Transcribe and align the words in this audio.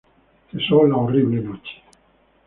Cesó 0.49 0.87
la 0.87 0.95
horrible 0.97 1.39
noche! 1.41 1.83